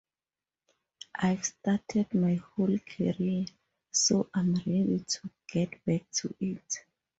I've 1.13 1.45
started 1.45 2.11
my 2.15 2.33
whole 2.33 2.75
career 2.79 3.45
so 3.91 4.31
I'm 4.33 4.55
ready 4.55 5.05
to 5.07 5.29
get 5.47 5.85
back 5.85 6.09
to 6.21 6.33
it. 6.39 6.83